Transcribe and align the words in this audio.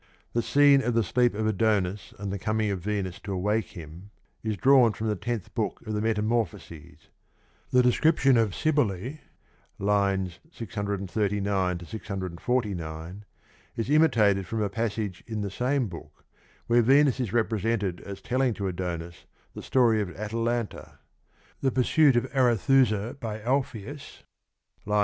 The 0.33 0.41
scene 0.41 0.81
of 0.81 0.95
the 0.95 1.03
sleep 1.03 1.35
of 1.35 1.45
Adonis 1.45 2.11
and 2.17 2.33
the 2.33 2.39
coming 2.39 2.71
of 2.71 2.79
Venus 2.79 3.19
to 3.19 3.31
awake 3.33 3.73
him 3.77 4.09
is 4.41 4.57
drawn 4.57 4.93
from 4.93 5.09
the 5.09 5.15
tenth 5.15 5.53
book 5.53 5.79
of 5.85 5.93
the 5.93 6.01
Metamorphoses; 6.01 7.09
the 7.69 7.83
description 7.83 8.35
of 8.35 8.55
Cybele 8.55 9.19
(II. 9.79 10.33
639 10.51 11.81
649) 11.85 13.25
is 13.75 13.89
imitated 13.91 14.47
from 14.47 14.63
a 14.63 14.69
passage 14.69 15.23
in 15.27 15.41
the 15.41 15.51
same 15.51 15.87
book 15.87 16.25
where 16.65 16.81
Venus 16.81 17.19
is 17.19 17.31
represented 17.31 18.01
as 18.03 18.21
telling 18.21 18.55
to 18.55 18.65
Adonis 18.67 19.27
the 19.53 19.61
story 19.61 20.01
of 20.01 20.09
Atalanta; 20.15 20.97
the 21.61 21.69
pursuit 21.71 22.15
of 22.15 22.25
Arethusa 22.33 23.17
by 23.19 23.39
Alpheus 23.43 24.23
(II. 24.87 24.93